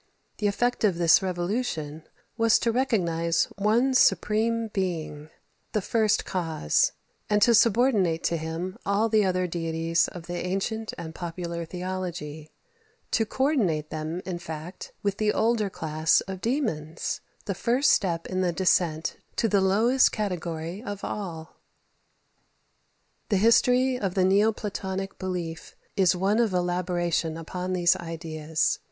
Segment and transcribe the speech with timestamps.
[0.39, 2.01] The effect of this revolution
[2.35, 5.29] was to recognize one Supreme Being,
[5.73, 6.93] the First Cause,
[7.29, 12.51] and to subordinate to him all the other deities of the ancient and popular theology
[13.11, 18.25] to co ordinate them, in fact, with the older class of daemons; the first step
[18.25, 21.57] in the descent to the lowest category of all.
[23.29, 23.29] 21.
[23.29, 28.79] The history of the neo Platonic belief is one of elaboration upon these ideas.